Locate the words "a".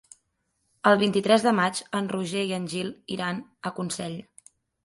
3.71-3.75